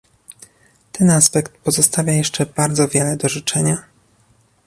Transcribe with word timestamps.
Ten 0.91 1.09
aspekt 1.11 1.57
pozostawia 1.63 2.13
jeszcze 2.13 2.45
bardzo 2.45 2.87
wiele 2.87 3.17
do 3.17 3.29
życzenia 3.29 3.83